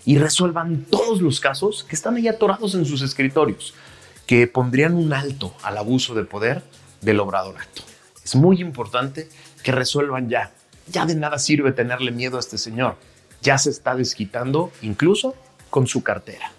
y 0.05 0.17
resuelvan 0.17 0.85
todos 0.89 1.21
los 1.21 1.41
casos 1.41 1.83
que 1.83 1.97
están 1.97 2.15
ahí 2.15 2.29
atorados 2.29 2.75
en 2.75 2.85
sus 2.85 3.01
escritorios, 3.01 3.73
que 4.25 4.47
pondrían 4.47 4.95
un 4.95 5.11
alto 5.11 5.53
al 5.63 5.77
abuso 5.77 6.15
de 6.15 6.23
poder 6.23 6.63
del 7.03 7.19
obradorato. 7.19 7.83
Es 8.23 8.35
muy 8.35 8.61
importante 8.61 9.29
que 9.63 9.71
resuelvan 9.71 10.29
ya. 10.29 10.51
Ya 10.87 11.05
de 11.05 11.15
nada 11.15 11.37
sirve 11.39 11.71
tenerle 11.71 12.11
miedo 12.11 12.37
a 12.37 12.39
este 12.39 12.57
señor. 12.57 12.97
Ya 13.41 13.57
se 13.57 13.69
está 13.69 13.95
desquitando 13.95 14.71
incluso 14.81 15.35
con 15.69 15.87
su 15.87 16.03
cartera. 16.03 16.51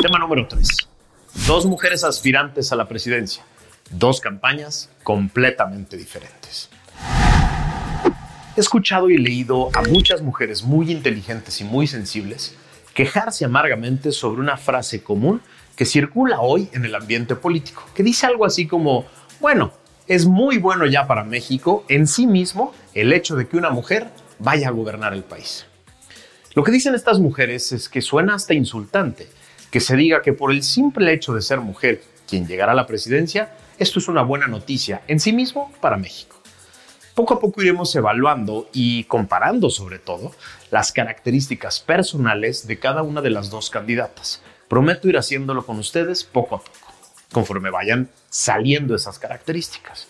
Tema 0.00 0.18
número 0.18 0.46
3. 0.48 0.68
Dos 1.46 1.66
mujeres 1.66 2.04
aspirantes 2.04 2.72
a 2.72 2.76
la 2.76 2.88
presidencia. 2.88 3.44
Dos 3.90 4.20
campañas 4.20 4.90
completamente 5.02 5.96
diferentes. 5.96 6.70
He 8.56 8.60
escuchado 8.60 9.08
y 9.08 9.16
leído 9.16 9.70
a 9.74 9.82
muchas 9.82 10.20
mujeres 10.22 10.62
muy 10.62 10.90
inteligentes 10.90 11.60
y 11.60 11.64
muy 11.64 11.86
sensibles 11.86 12.54
quejarse 12.94 13.44
amargamente 13.44 14.12
sobre 14.12 14.40
una 14.40 14.56
frase 14.56 15.02
común 15.02 15.40
que 15.82 15.86
circula 15.86 16.40
hoy 16.40 16.68
en 16.74 16.84
el 16.84 16.94
ambiente 16.94 17.34
político, 17.34 17.82
que 17.92 18.04
dice 18.04 18.24
algo 18.24 18.44
así 18.44 18.68
como, 18.68 19.04
bueno, 19.40 19.72
es 20.06 20.26
muy 20.26 20.58
bueno 20.58 20.86
ya 20.86 21.08
para 21.08 21.24
México 21.24 21.84
en 21.88 22.06
sí 22.06 22.28
mismo 22.28 22.72
el 22.94 23.12
hecho 23.12 23.34
de 23.34 23.48
que 23.48 23.56
una 23.56 23.70
mujer 23.70 24.06
vaya 24.38 24.68
a 24.68 24.70
gobernar 24.70 25.12
el 25.12 25.24
país. 25.24 25.66
Lo 26.54 26.62
que 26.62 26.70
dicen 26.70 26.94
estas 26.94 27.18
mujeres 27.18 27.72
es 27.72 27.88
que 27.88 28.00
suena 28.00 28.36
hasta 28.36 28.54
insultante 28.54 29.26
que 29.72 29.80
se 29.80 29.96
diga 29.96 30.22
que 30.22 30.32
por 30.32 30.52
el 30.52 30.62
simple 30.62 31.12
hecho 31.12 31.34
de 31.34 31.42
ser 31.42 31.58
mujer 31.58 32.00
quien 32.28 32.46
llegará 32.46 32.70
a 32.70 32.76
la 32.76 32.86
presidencia, 32.86 33.52
esto 33.76 33.98
es 33.98 34.06
una 34.06 34.22
buena 34.22 34.46
noticia 34.46 35.02
en 35.08 35.18
sí 35.18 35.32
mismo 35.32 35.72
para 35.80 35.96
México. 35.96 36.36
Poco 37.16 37.34
a 37.34 37.40
poco 37.40 37.60
iremos 37.60 37.92
evaluando 37.96 38.68
y 38.72 39.02
comparando 39.02 39.68
sobre 39.68 39.98
todo 39.98 40.30
las 40.70 40.92
características 40.92 41.80
personales 41.80 42.68
de 42.68 42.78
cada 42.78 43.02
una 43.02 43.20
de 43.20 43.30
las 43.30 43.50
dos 43.50 43.68
candidatas. 43.68 44.42
Prometo 44.72 45.06
ir 45.06 45.18
haciéndolo 45.18 45.66
con 45.66 45.78
ustedes 45.78 46.24
poco 46.24 46.54
a 46.54 46.58
poco, 46.60 46.94
conforme 47.30 47.68
vayan 47.68 48.08
saliendo 48.30 48.94
esas 48.94 49.18
características. 49.18 50.08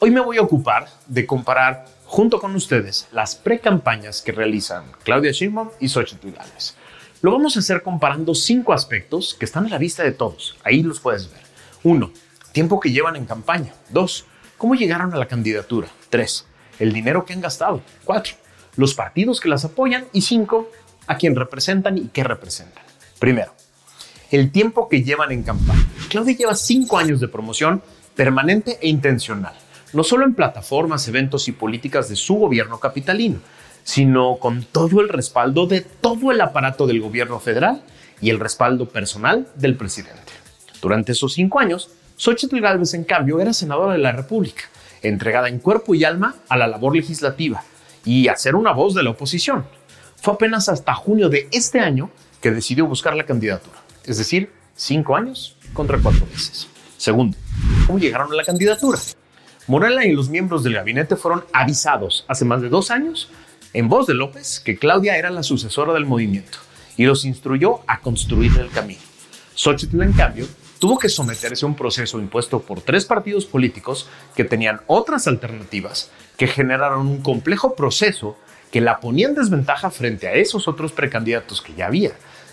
Hoy 0.00 0.10
me 0.10 0.20
voy 0.20 0.36
a 0.36 0.42
ocupar 0.42 0.86
de 1.06 1.24
comparar 1.24 1.86
junto 2.04 2.38
con 2.38 2.54
ustedes 2.54 3.08
las 3.10 3.36
pre-campañas 3.36 4.20
que 4.20 4.32
realizan 4.32 4.84
Claudia 5.02 5.32
Sheinbaum 5.32 5.70
y 5.80 5.88
Xochitl 5.88 6.30
Gálvez. 6.30 6.74
Lo 7.22 7.32
vamos 7.32 7.56
a 7.56 7.60
hacer 7.60 7.82
comparando 7.82 8.34
cinco 8.34 8.74
aspectos 8.74 9.32
que 9.32 9.46
están 9.46 9.64
a 9.64 9.70
la 9.70 9.78
vista 9.78 10.02
de 10.02 10.12
todos. 10.12 10.58
Ahí 10.62 10.82
los 10.82 11.00
puedes 11.00 11.32
ver. 11.32 11.40
Uno, 11.82 12.12
tiempo 12.52 12.80
que 12.80 12.92
llevan 12.92 13.16
en 13.16 13.24
campaña. 13.24 13.72
Dos, 13.88 14.26
cómo 14.58 14.74
llegaron 14.74 15.14
a 15.14 15.16
la 15.16 15.26
candidatura. 15.26 15.88
3. 16.10 16.46
El 16.80 16.92
dinero 16.92 17.24
que 17.24 17.32
han 17.32 17.40
gastado. 17.40 17.80
4. 18.04 18.34
Los 18.76 18.92
partidos 18.92 19.40
que 19.40 19.48
las 19.48 19.64
apoyan. 19.64 20.04
Y 20.12 20.20
5. 20.20 20.70
A 21.06 21.16
quién 21.16 21.34
representan 21.34 21.96
y 21.96 22.08
qué 22.08 22.24
representan. 22.24 22.84
Primero, 23.18 23.54
el 24.32 24.50
tiempo 24.50 24.88
que 24.88 25.02
llevan 25.02 25.30
en 25.30 25.42
campaña. 25.42 25.86
Claudia 26.08 26.36
lleva 26.36 26.54
5 26.54 26.98
años 26.98 27.20
de 27.20 27.28
promoción 27.28 27.82
permanente 28.16 28.78
e 28.80 28.88
intencional, 28.88 29.54
no 29.92 30.02
solo 30.02 30.24
en 30.24 30.34
plataformas, 30.34 31.06
eventos 31.06 31.48
y 31.48 31.52
políticas 31.52 32.08
de 32.08 32.16
su 32.16 32.34
gobierno 32.34 32.80
capitalino, 32.80 33.38
sino 33.84 34.36
con 34.36 34.64
todo 34.64 35.00
el 35.00 35.08
respaldo 35.08 35.66
de 35.66 35.82
todo 35.82 36.32
el 36.32 36.40
aparato 36.40 36.86
del 36.86 37.00
gobierno 37.00 37.40
federal 37.40 37.82
y 38.20 38.30
el 38.30 38.40
respaldo 38.40 38.88
personal 38.88 39.48
del 39.54 39.76
presidente. 39.76 40.32
Durante 40.80 41.12
esos 41.12 41.34
cinco 41.34 41.60
años, 41.60 41.90
Xochitl 42.16 42.60
Gálvez, 42.60 42.94
en 42.94 43.04
cambio, 43.04 43.40
era 43.40 43.52
senadora 43.52 43.92
de 43.92 43.98
la 43.98 44.12
República 44.12 44.64
entregada 45.02 45.48
en 45.48 45.58
cuerpo 45.58 45.94
y 45.94 46.04
alma 46.04 46.36
a 46.48 46.56
la 46.56 46.68
labor 46.68 46.96
legislativa 46.96 47.62
y 48.04 48.28
a 48.28 48.36
ser 48.36 48.54
una 48.54 48.72
voz 48.72 48.94
de 48.94 49.02
la 49.02 49.10
oposición. 49.10 49.66
Fue 50.16 50.34
apenas 50.34 50.68
hasta 50.68 50.94
junio 50.94 51.28
de 51.28 51.48
este 51.50 51.80
año 51.80 52.10
que 52.40 52.50
decidió 52.50 52.86
buscar 52.86 53.16
la 53.16 53.26
candidatura, 53.26 53.76
es 54.06 54.18
decir, 54.18 54.50
cinco 54.74 55.16
años 55.16 55.56
contra 55.72 55.98
cuatro 55.98 56.26
meses. 56.26 56.68
Segundo, 56.96 57.36
¿cómo 57.86 57.98
llegaron 57.98 58.32
a 58.32 58.34
la 58.34 58.44
candidatura? 58.44 58.98
Morela 59.66 60.04
y 60.04 60.12
los 60.12 60.28
miembros 60.28 60.64
del 60.64 60.74
gabinete 60.74 61.16
fueron 61.16 61.44
avisados 61.52 62.24
hace 62.28 62.44
más 62.44 62.62
de 62.62 62.68
dos 62.68 62.90
años 62.90 63.30
en 63.72 63.88
voz 63.88 64.06
de 64.06 64.14
López 64.14 64.60
que 64.60 64.76
Claudia 64.76 65.16
era 65.16 65.30
la 65.30 65.42
sucesora 65.42 65.92
del 65.92 66.04
movimiento 66.04 66.58
y 66.96 67.04
los 67.04 67.24
instruyó 67.24 67.80
a 67.86 68.00
construir 68.00 68.52
el 68.58 68.70
camino. 68.70 69.00
Xochitl, 69.54 70.02
en 70.02 70.12
cambio, 70.12 70.46
tuvo 70.78 70.98
que 70.98 71.08
someterse 71.08 71.64
a 71.64 71.68
un 71.68 71.76
proceso 71.76 72.18
impuesto 72.18 72.60
por 72.60 72.80
tres 72.80 73.04
partidos 73.04 73.46
políticos 73.46 74.08
que 74.34 74.44
tenían 74.44 74.80
otras 74.88 75.26
alternativas 75.28 76.10
que 76.36 76.48
generaron 76.48 77.06
un 77.06 77.22
complejo 77.22 77.76
proceso 77.76 78.36
que 78.72 78.80
la 78.80 78.98
ponía 78.98 79.28
en 79.28 79.34
desventaja 79.34 79.90
frente 79.90 80.26
a 80.26 80.32
esos 80.32 80.66
otros 80.66 80.92
precandidatos 80.92 81.62
que 81.62 81.74
ya 81.74 81.86
había, 81.86 82.12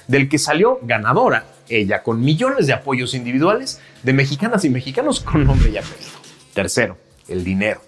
del 0.10 0.28
que 0.28 0.40
salió 0.40 0.80
ganadora 0.82 1.46
ella 1.70 2.02
con 2.02 2.20
millones 2.20 2.66
de 2.66 2.74
apoyos 2.74 3.14
individuales 3.14 3.80
de 4.02 4.12
mexicanas 4.12 4.66
y 4.66 4.70
mexicanos 4.70 5.20
con 5.20 5.46
nombre 5.46 5.70
y 5.70 5.78
apellido. 5.78 6.18
Tercero, 6.54 6.98
el 7.28 7.44
dinero. 7.44 7.82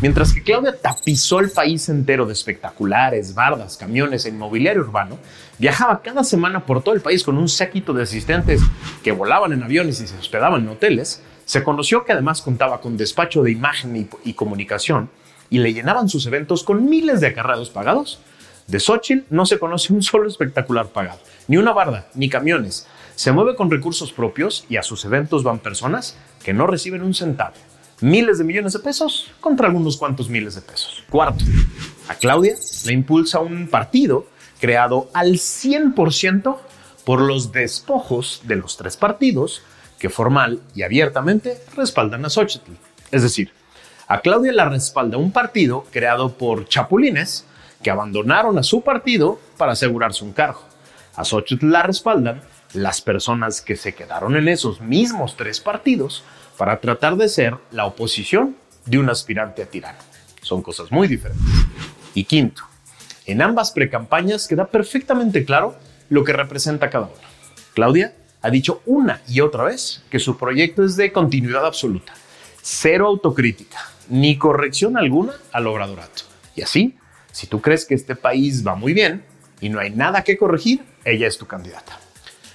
Mientras 0.00 0.32
que 0.32 0.42
Claudia 0.42 0.76
tapizó 0.80 1.40
el 1.40 1.50
país 1.50 1.88
entero 1.88 2.24
de 2.24 2.34
espectaculares, 2.34 3.34
bardas, 3.34 3.76
camiones 3.76 4.26
e 4.26 4.28
inmobiliario 4.28 4.82
urbano, 4.82 5.18
viajaba 5.58 6.02
cada 6.02 6.22
semana 6.22 6.64
por 6.64 6.82
todo 6.82 6.94
el 6.94 7.00
país 7.00 7.24
con 7.24 7.36
un 7.36 7.48
séquito 7.48 7.92
de 7.92 8.04
asistentes 8.04 8.60
que 9.02 9.12
volaban 9.12 9.52
en 9.52 9.62
aviones 9.62 10.00
y 10.00 10.06
se 10.06 10.16
hospedaban 10.16 10.62
en 10.62 10.68
hoteles, 10.68 11.22
se 11.46 11.64
conoció 11.64 12.04
que 12.04 12.12
además 12.12 12.42
contaba 12.42 12.80
con 12.80 12.96
despacho 12.96 13.42
de 13.42 13.50
imagen 13.50 14.08
y, 14.22 14.32
comunicación 14.34 15.10
y 15.50 15.58
le 15.58 15.72
llenaban 15.72 16.08
sus 16.08 16.26
eventos 16.26 16.62
con 16.62 16.88
miles 16.88 17.20
de 17.20 17.28
acarreados 17.28 17.70
pagados. 17.70 18.20
De 18.66 18.80
Xochitl 18.80 19.26
no 19.30 19.46
se 19.46 19.58
conoce 19.58 19.92
un 19.92 20.02
solo 20.02 20.28
espectacular 20.28 20.88
pagado, 20.88 21.20
ni 21.48 21.56
una 21.56 21.72
barda, 21.72 22.08
ni 22.14 22.28
camiones. 22.28 22.86
Se 23.14 23.32
mueve 23.32 23.54
con 23.54 23.70
recursos 23.70 24.12
propios 24.12 24.66
y 24.68 24.76
a 24.76 24.82
sus 24.82 25.04
eventos 25.04 25.42
van 25.42 25.60
personas 25.60 26.16
que 26.44 26.52
no 26.52 26.66
reciben 26.66 27.02
un 27.02 27.14
centavo 27.14 27.54
miles 28.00 28.38
de 28.38 28.44
millones 28.44 28.72
de 28.72 28.78
pesos 28.80 29.30
contra 29.40 29.66
algunos 29.66 29.96
cuantos 29.96 30.28
miles 30.28 30.54
de 30.54 30.60
pesos. 30.60 31.04
Cuarto, 31.10 31.44
a 32.08 32.14
Claudia 32.14 32.54
le 32.84 32.92
impulsa 32.92 33.40
un 33.40 33.68
partido 33.68 34.26
creado 34.60 35.08
al 35.14 35.34
100% 35.34 36.56
por 37.04 37.20
los 37.20 37.52
despojos 37.52 38.42
de 38.44 38.56
los 38.56 38.76
tres 38.76 38.96
partidos 38.96 39.62
que 39.98 40.10
formal 40.10 40.60
y 40.74 40.82
abiertamente 40.82 41.58
respaldan 41.74 42.24
a 42.24 42.30
Xochitl. 42.30 42.72
Es 43.10 43.22
decir, 43.22 43.52
A 44.08 44.20
Claudia 44.20 44.52
la 44.52 44.68
respalda 44.68 45.16
un 45.16 45.32
partido 45.32 45.84
creado 45.90 46.34
por 46.34 46.68
chapulines 46.68 47.44
que 47.82 47.90
abandonaron 47.90 48.58
a 48.58 48.62
su 48.62 48.82
partido 48.82 49.40
para 49.56 49.72
asegurarse 49.72 50.24
un 50.24 50.32
cargo. 50.32 50.62
A 51.14 51.24
Xochitl 51.24 51.70
la 51.70 51.82
respaldan 51.82 52.42
las 52.72 53.00
personas 53.00 53.60
que 53.60 53.76
se 53.76 53.94
quedaron 53.94 54.36
en 54.36 54.48
esos 54.48 54.80
mismos 54.80 55.36
tres 55.36 55.60
partidos 55.60 56.24
para 56.56 56.80
tratar 56.80 57.16
de 57.16 57.28
ser 57.28 57.56
la 57.70 57.86
oposición 57.86 58.56
de 58.84 58.98
un 58.98 59.10
aspirante 59.10 59.62
a 59.62 59.66
tirano. 59.66 59.98
Son 60.42 60.62
cosas 60.62 60.92
muy 60.92 61.08
diferentes. 61.08 61.44
Y 62.14 62.24
quinto, 62.24 62.62
en 63.26 63.42
ambas 63.42 63.72
precampañas 63.72 64.46
queda 64.46 64.66
perfectamente 64.66 65.44
claro 65.44 65.76
lo 66.08 66.24
que 66.24 66.32
representa 66.32 66.90
cada 66.90 67.06
uno. 67.06 67.14
Claudia 67.74 68.14
ha 68.42 68.50
dicho 68.50 68.80
una 68.86 69.20
y 69.28 69.40
otra 69.40 69.64
vez 69.64 70.04
que 70.08 70.18
su 70.18 70.38
proyecto 70.38 70.84
es 70.84 70.96
de 70.96 71.12
continuidad 71.12 71.66
absoluta, 71.66 72.14
cero 72.62 73.08
autocrítica, 73.08 73.78
ni 74.08 74.38
corrección 74.38 74.96
alguna 74.96 75.32
al 75.52 75.66
obradorato. 75.66 76.22
Y 76.54 76.62
así, 76.62 76.96
si 77.36 77.46
tú 77.46 77.60
crees 77.60 77.84
que 77.84 77.94
este 77.94 78.16
país 78.16 78.66
va 78.66 78.76
muy 78.76 78.94
bien 78.94 79.22
y 79.60 79.68
no 79.68 79.78
hay 79.78 79.90
nada 79.90 80.24
que 80.24 80.38
corregir, 80.38 80.82
ella 81.04 81.26
es 81.26 81.36
tu 81.36 81.44
candidata. 81.46 82.00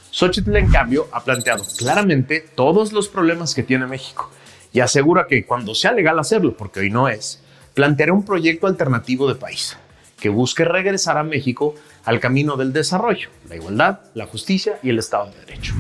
Xochitl, 0.10 0.56
en 0.56 0.72
cambio, 0.72 1.08
ha 1.12 1.24
planteado 1.24 1.64
claramente 1.78 2.44
todos 2.56 2.92
los 2.92 3.08
problemas 3.08 3.54
que 3.54 3.62
tiene 3.62 3.86
México 3.86 4.32
y 4.74 4.80
asegura 4.80 5.28
que 5.30 5.46
cuando 5.46 5.76
sea 5.76 5.92
legal 5.92 6.18
hacerlo, 6.18 6.58
porque 6.58 6.80
hoy 6.80 6.90
no 6.90 7.08
es, 7.08 7.44
planteará 7.76 8.12
un 8.12 8.26
proyecto 8.26 8.66
alternativo 8.66 9.28
de 9.28 9.36
país 9.36 9.78
que 10.20 10.30
busque 10.30 10.66
regresar 10.66 11.16
a 11.20 11.24
México 11.24 11.76
al 12.04 12.20
camino 12.20 12.58
del 12.58 12.74
desarrollo, 12.74 13.30
la 13.50 13.58
igualdad, 13.58 14.00
la 14.16 14.26
justicia 14.26 14.80
y 14.82 14.90
el 14.90 14.98
Estado 14.98 15.30
de 15.30 15.46
Derecho. 15.46 15.76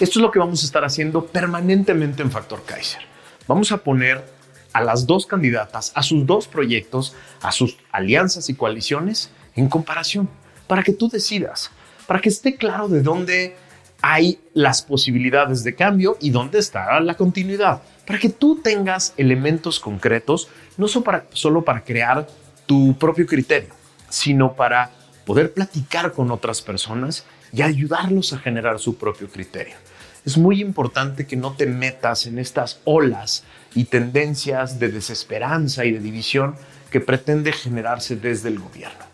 Esto 0.00 0.18
es 0.18 0.22
lo 0.22 0.30
que 0.30 0.38
vamos 0.38 0.62
a 0.62 0.64
estar 0.64 0.86
haciendo 0.86 1.26
permanentemente 1.26 2.22
en 2.22 2.30
Factor 2.30 2.62
Kaiser. 2.64 3.02
Vamos 3.46 3.72
a 3.72 3.76
poner 3.76 4.24
a 4.72 4.80
las 4.80 5.06
dos 5.06 5.26
candidatas, 5.26 5.92
a 5.94 6.02
sus 6.02 6.26
dos 6.26 6.48
proyectos, 6.48 7.14
a 7.40 7.52
sus 7.52 7.76
alianzas 7.90 8.48
y 8.48 8.54
coaliciones 8.54 9.30
en 9.54 9.68
comparación, 9.68 10.28
para 10.66 10.82
que 10.82 10.92
tú 10.92 11.08
decidas 11.08 11.70
para 12.06 12.20
que 12.20 12.28
esté 12.28 12.56
claro 12.56 12.88
de 12.88 13.02
dónde 13.02 13.56
hay 14.00 14.38
las 14.52 14.82
posibilidades 14.82 15.62
de 15.64 15.74
cambio 15.74 16.16
y 16.20 16.30
dónde 16.30 16.58
está 16.58 17.00
la 17.00 17.14
continuidad, 17.14 17.82
para 18.06 18.18
que 18.18 18.28
tú 18.28 18.60
tengas 18.62 19.14
elementos 19.16 19.78
concretos, 19.78 20.48
no 20.76 20.88
solo 20.88 21.04
para, 21.04 21.24
solo 21.32 21.62
para 21.62 21.84
crear 21.84 22.26
tu 22.66 22.96
propio 22.98 23.26
criterio, 23.26 23.70
sino 24.08 24.54
para 24.54 24.90
poder 25.24 25.52
platicar 25.52 26.12
con 26.12 26.30
otras 26.30 26.60
personas 26.62 27.24
y 27.52 27.62
ayudarlos 27.62 28.32
a 28.32 28.38
generar 28.38 28.78
su 28.78 28.96
propio 28.96 29.28
criterio. 29.28 29.76
Es 30.24 30.38
muy 30.38 30.60
importante 30.60 31.26
que 31.26 31.36
no 31.36 31.54
te 31.54 31.66
metas 31.66 32.26
en 32.26 32.38
estas 32.38 32.80
olas 32.84 33.44
y 33.74 33.84
tendencias 33.84 34.78
de 34.78 34.88
desesperanza 34.88 35.84
y 35.84 35.92
de 35.92 36.00
división 36.00 36.54
que 36.90 37.00
pretende 37.00 37.52
generarse 37.52 38.16
desde 38.16 38.48
el 38.48 38.58
gobierno 38.58 39.12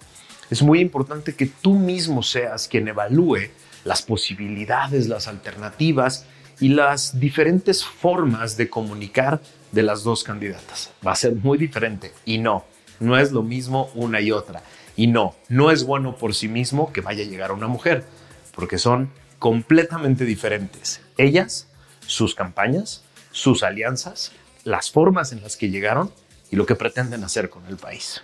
es 0.50 0.62
muy 0.62 0.81
importante 0.81 1.35
que 1.35 1.47
tú 1.47 1.75
mismo 1.75 2.23
seas 2.23 2.69
quien 2.69 2.88
evalúe 2.88 3.50
las 3.85 4.03
posibilidades, 4.03 5.09
las 5.09 5.29
alternativas 5.29 6.27
y 6.61 6.71
las 6.71 7.21
diferentes 7.21 7.85
formas 7.85 8.57
de 8.57 8.69
comunicar 8.69 9.41
de 9.73 9.83
las 9.83 10.03
dos 10.03 10.25
candidatas. 10.25 10.91
Va 11.07 11.12
a 11.12 11.17
ser 11.17 11.35
muy 11.35 11.59
diferente 11.59 12.12
y 12.25 12.38
no, 12.38 12.65
no 12.99 13.19
es 13.19 13.33
lo 13.33 13.43
mismo 13.43 13.91
una 13.95 14.21
y 14.21 14.33
otra. 14.33 14.62
Y 14.97 15.07
no, 15.07 15.37
no 15.49 15.71
es 15.71 15.85
bueno 15.85 16.17
por 16.17 16.35
sí 16.35 16.49
mismo 16.49 16.93
que 16.93 17.03
vaya 17.03 17.23
a 17.23 17.29
llegar 17.29 17.53
una 17.53 17.69
mujer, 17.69 18.05
porque 18.55 18.79
son 18.79 19.11
completamente 19.38 20.25
diferentes. 20.25 21.00
Ellas, 21.16 21.68
sus 22.07 22.35
campañas, 22.35 23.02
sus 23.30 23.62
alianzas, 23.62 24.33
las 24.64 24.90
formas 24.90 25.33
en 25.33 25.42
las 25.42 25.57
que 25.57 25.71
llegaron 25.71 26.12
y 26.50 26.57
lo 26.57 26.66
que 26.66 26.75
pretenden 26.75 27.25
hacer 27.25 27.50
con 27.50 27.66
el 27.66 27.76
país. 27.76 28.23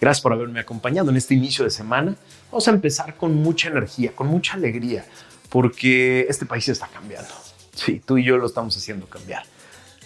Gracias 0.00 0.20
por 0.20 0.32
haberme 0.32 0.60
acompañado 0.60 1.10
en 1.10 1.16
este 1.16 1.34
inicio 1.34 1.64
de 1.64 1.70
semana. 1.70 2.16
Vamos 2.50 2.66
a 2.66 2.72
empezar 2.72 3.16
con 3.16 3.34
mucha 3.36 3.68
energía, 3.68 4.12
con 4.12 4.26
mucha 4.26 4.54
alegría, 4.54 5.06
porque 5.48 6.26
este 6.28 6.44
país 6.44 6.68
está 6.68 6.88
cambiando. 6.88 7.30
Sí, 7.74 8.02
tú 8.04 8.18
y 8.18 8.24
yo 8.24 8.36
lo 8.36 8.46
estamos 8.46 8.76
haciendo 8.76 9.06
cambiar. 9.06 9.44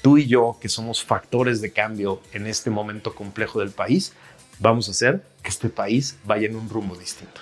Tú 0.03 0.19
y 0.19 0.27
yo, 0.27 0.59
que 0.61 0.69
somos 0.69 1.03
factores 1.03 1.61
de 1.61 1.73
cambio 1.73 2.21
en 2.33 2.47
este 2.47 2.71
momento 2.71 3.15
complejo 3.15 3.61
del 3.61 3.71
país, 3.71 4.13
vamos 4.59 4.89
a 4.89 4.91
hacer 4.93 5.25
que 5.43 5.49
este 5.49 5.69
país 5.69 6.19
vaya 6.25 6.47
en 6.47 6.57
un 6.57 6.69
rumbo 6.69 6.95
distinto. 6.95 7.41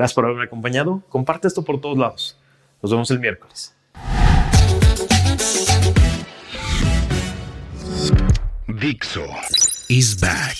Gracias 0.00 0.14
por 0.14 0.24
haberme 0.24 0.44
acompañado. 0.44 1.02
Comparte 1.10 1.46
esto 1.46 1.62
por 1.62 1.78
todos 1.78 1.98
lados. 1.98 2.38
Nos 2.80 2.90
vemos 2.90 3.10
el 3.10 3.18
miércoles. 3.20 3.76
Dixo 8.66 9.26
is 9.88 10.18
back. 10.18 10.56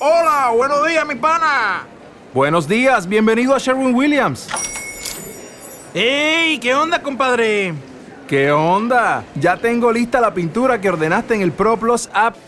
Hola, 0.00 0.52
buenos 0.56 0.88
días, 0.88 1.06
mi 1.06 1.14
pana. 1.16 1.86
Buenos 2.32 2.66
días, 2.66 3.06
bienvenido 3.06 3.54
a 3.54 3.58
Sherwin 3.58 3.94
Williams. 3.94 4.48
¡Ey! 5.92 6.58
¿Qué 6.60 6.74
onda, 6.74 7.02
compadre? 7.02 7.74
¿Qué 8.26 8.50
onda? 8.52 9.22
Ya 9.34 9.58
tengo 9.58 9.92
lista 9.92 10.18
la 10.18 10.32
pintura 10.32 10.80
que 10.80 10.88
ordenaste 10.88 11.34
en 11.34 11.42
el 11.42 11.52
ProPlus 11.52 12.08
app. 12.14 12.47